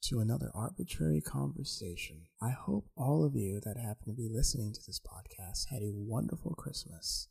to 0.00 0.20
another 0.20 0.50
arbitrary 0.54 1.20
conversation. 1.20 2.22
I 2.40 2.52
hope 2.52 2.86
all 2.96 3.22
of 3.22 3.36
you 3.36 3.60
that 3.62 3.76
happen 3.76 4.06
to 4.06 4.12
be 4.12 4.30
listening 4.32 4.72
to 4.72 4.80
this 4.86 4.98
podcast 4.98 5.68
had 5.70 5.82
a 5.82 5.92
wonderful 5.92 6.54
Christmas. 6.54 7.28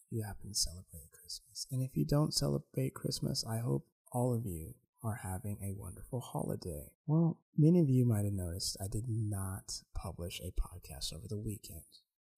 If 0.00 0.16
you 0.16 0.24
happen 0.24 0.48
to 0.48 0.54
celebrate 0.56 1.12
Christmas. 1.12 1.68
And 1.70 1.80
if 1.80 1.96
you 1.96 2.04
don't 2.04 2.34
celebrate 2.34 2.94
Christmas, 2.94 3.44
I 3.48 3.58
hope 3.58 3.86
all 4.10 4.34
of 4.34 4.46
you 4.46 4.74
are 5.04 5.20
having 5.22 5.58
a 5.62 5.80
wonderful 5.80 6.18
holiday. 6.18 6.90
Well, 7.06 7.38
many 7.56 7.78
of 7.78 7.88
you 7.88 8.04
might 8.04 8.24
have 8.24 8.34
noticed 8.34 8.76
I 8.82 8.88
did 8.88 9.04
not 9.06 9.82
publish 9.94 10.40
a 10.40 10.50
podcast 10.60 11.14
over 11.14 11.28
the 11.28 11.38
weekend. 11.38 11.84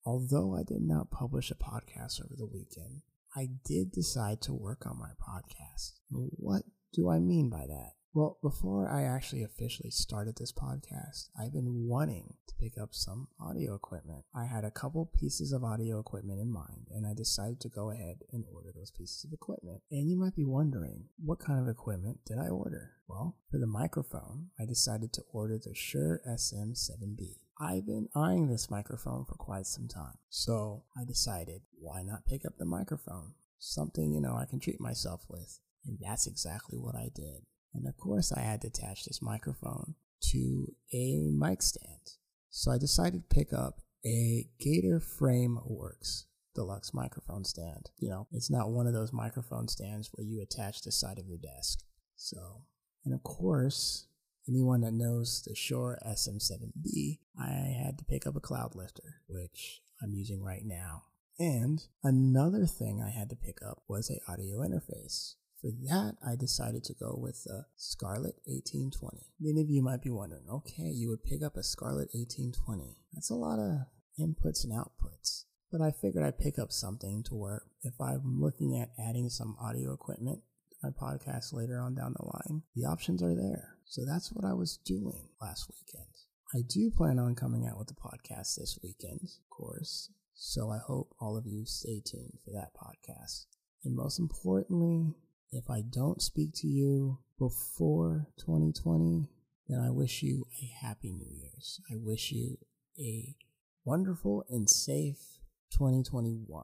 Although 0.05 0.55
I 0.55 0.61
did 0.61 0.83
not 0.83 1.09
publish 1.09 1.49
a 1.49 1.55
podcast 1.55 2.23
over 2.23 2.35
the 2.37 2.45
weekend, 2.45 3.01
I 3.35 3.49
did 3.65 3.91
decide 3.91 4.41
to 4.43 4.53
work 4.53 4.85
on 4.85 4.99
my 4.99 5.13
podcast. 5.19 5.93
What 6.11 6.65
do 6.93 7.09
I 7.09 7.17
mean 7.17 7.49
by 7.49 7.65
that? 7.65 7.93
Well, 8.11 8.39
before 8.41 8.89
I 8.89 9.03
actually 9.03 9.43
officially 9.43 9.91
started 9.91 10.35
this 10.35 10.51
podcast, 10.51 11.29
I've 11.39 11.53
been 11.53 11.87
wanting 11.87 12.33
to 12.47 12.55
pick 12.55 12.75
up 12.75 12.89
some 12.91 13.27
audio 13.39 13.75
equipment. 13.75 14.25
I 14.33 14.45
had 14.45 14.63
a 14.63 14.71
couple 14.71 15.05
pieces 15.05 15.51
of 15.51 15.63
audio 15.63 15.99
equipment 15.99 16.39
in 16.39 16.51
mind, 16.51 16.87
and 16.89 17.05
I 17.05 17.13
decided 17.13 17.59
to 17.61 17.69
go 17.69 17.91
ahead 17.91 18.23
and 18.31 18.45
order 18.51 18.71
those 18.73 18.89
pieces 18.89 19.23
of 19.23 19.31
equipment. 19.31 19.83
And 19.91 20.09
you 20.09 20.17
might 20.17 20.35
be 20.35 20.43
wondering, 20.43 21.03
what 21.23 21.37
kind 21.37 21.59
of 21.59 21.67
equipment 21.67 22.21
did 22.25 22.39
I 22.39 22.47
order? 22.47 22.93
Well, 23.07 23.37
for 23.51 23.59
the 23.59 23.67
microphone, 23.67 24.47
I 24.59 24.65
decided 24.65 25.13
to 25.13 25.23
order 25.31 25.59
the 25.59 25.75
Shure 25.75 26.19
SM7B. 26.27 27.35
I've 27.59 27.85
been 27.85 28.09
eyeing 28.15 28.47
this 28.47 28.71
microphone 28.71 29.25
for 29.25 29.35
quite 29.35 29.67
some 29.67 29.87
time, 29.87 30.17
so 30.29 30.83
I 30.99 31.05
decided, 31.05 31.61
why 31.79 32.01
not 32.01 32.25
pick 32.25 32.43
up 32.43 32.57
the 32.57 32.65
microphone? 32.65 33.33
Something, 33.59 34.13
you 34.13 34.19
know, 34.19 34.35
I 34.35 34.45
can 34.45 34.59
treat 34.59 34.81
myself 34.81 35.25
with. 35.29 35.59
And 35.85 35.99
that's 36.01 36.25
exactly 36.25 36.79
what 36.79 36.95
I 36.95 37.11
did. 37.13 37.45
And 37.73 37.87
of 37.87 37.97
course, 37.97 38.31
I 38.31 38.41
had 38.41 38.61
to 38.61 38.67
attach 38.67 39.05
this 39.05 39.21
microphone 39.21 39.95
to 40.31 40.73
a 40.93 41.29
mic 41.31 41.61
stand. 41.61 42.17
So 42.49 42.71
I 42.71 42.77
decided 42.77 43.29
to 43.29 43.35
pick 43.35 43.53
up 43.53 43.81
a 44.05 44.47
Gator 44.59 44.99
Frame 44.99 45.59
Works 45.65 46.25
deluxe 46.55 46.93
microphone 46.93 47.45
stand. 47.45 47.89
You 47.97 48.09
know, 48.09 48.27
it's 48.31 48.49
not 48.49 48.71
one 48.71 48.87
of 48.87 48.93
those 48.93 49.13
microphone 49.13 49.67
stands 49.67 50.09
where 50.13 50.25
you 50.25 50.41
attach 50.41 50.81
the 50.81 50.91
side 50.91 51.19
of 51.19 51.27
your 51.27 51.37
desk. 51.37 51.83
So, 52.15 52.63
and 53.05 53.13
of 53.13 53.23
course, 53.23 54.07
anyone 54.47 54.81
that 54.81 54.93
knows 54.93 55.43
the 55.45 55.55
Shure 55.55 55.99
SM7B, 56.05 57.19
I 57.39 57.75
had 57.81 57.97
to 57.99 58.05
pick 58.05 58.25
up 58.27 58.35
a 58.35 58.41
cloud 58.41 58.75
lifter, 58.75 59.21
which 59.27 59.81
I'm 60.01 60.13
using 60.13 60.43
right 60.43 60.65
now. 60.65 61.03
And 61.37 61.81
another 62.03 62.65
thing 62.65 63.01
I 63.01 63.17
had 63.17 63.29
to 63.29 63.35
pick 63.35 63.59
up 63.65 63.83
was 63.87 64.09
a 64.09 64.19
audio 64.29 64.57
interface. 64.59 65.35
For 65.61 65.71
that, 65.89 66.15
I 66.25 66.35
decided 66.37 66.85
to 66.85 66.93
go 66.93 67.17
with 67.17 67.43
the 67.43 67.65
Scarlett 67.75 68.39
1820. 68.45 69.27
Many 69.41 69.61
of 69.61 69.69
you 69.69 69.81
might 69.81 70.01
be 70.01 70.09
wondering, 70.09 70.47
okay, 70.49 70.87
you 70.87 71.09
would 71.09 71.23
pick 71.23 71.43
up 71.43 71.57
a 71.57 71.63
Scarlett 71.63 72.09
1820. 72.13 72.95
That's 73.13 73.29
a 73.29 73.35
lot 73.35 73.59
of 73.59 73.87
inputs 74.17 74.63
and 74.63 74.71
outputs. 74.71 75.43
But 75.69 75.81
I 75.81 75.91
figured 75.91 76.23
I'd 76.23 76.39
pick 76.39 76.57
up 76.57 76.71
something 76.71 77.23
to 77.23 77.35
where 77.35 77.63
if 77.83 77.93
I'm 77.99 78.39
looking 78.39 78.79
at 78.79 78.93
adding 78.97 79.29
some 79.29 79.57
audio 79.61 79.93
equipment 79.93 80.39
to 80.71 80.77
my 80.81 80.89
podcast 80.91 81.51
later 81.51 81.79
on 81.81 81.93
down 81.93 82.15
the 82.17 82.25
line, 82.25 82.63
the 82.75 82.85
options 82.85 83.21
are 83.21 83.35
there. 83.35 83.75
So 83.85 84.05
that's 84.05 84.31
what 84.31 84.45
I 84.45 84.53
was 84.53 84.77
doing 84.77 85.27
last 85.41 85.69
weekend. 85.69 86.07
I 86.55 86.61
do 86.67 86.89
plan 86.89 87.19
on 87.19 87.35
coming 87.35 87.67
out 87.67 87.77
with 87.77 87.89
the 87.89 87.95
podcast 87.95 88.55
this 88.55 88.79
weekend, 88.81 89.19
of 89.23 89.49
course. 89.49 90.09
So 90.33 90.71
I 90.71 90.77
hope 90.77 91.13
all 91.19 91.37
of 91.37 91.45
you 91.45 91.65
stay 91.65 92.01
tuned 92.03 92.39
for 92.45 92.51
that 92.51 92.71
podcast. 92.73 93.45
And 93.83 93.95
most 93.95 94.19
importantly, 94.19 95.15
if 95.51 95.69
I 95.69 95.81
don't 95.81 96.21
speak 96.21 96.53
to 96.57 96.67
you 96.67 97.17
before 97.39 98.27
2020, 98.37 99.29
then 99.67 99.79
I 99.79 99.89
wish 99.89 100.21
you 100.21 100.45
a 100.61 100.85
happy 100.85 101.11
New 101.11 101.27
Year's. 101.27 101.81
I 101.91 101.95
wish 101.97 102.31
you 102.31 102.59
a 102.99 103.35
wonderful 103.83 104.45
and 104.49 104.69
safe 104.69 105.39
2021. 105.71 106.63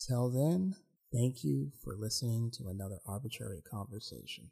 Till 0.00 0.30
then, 0.30 0.76
thank 1.12 1.44
you 1.44 1.72
for 1.84 1.94
listening 1.94 2.50
to 2.52 2.68
another 2.68 3.00
arbitrary 3.06 3.62
conversation. 3.70 4.50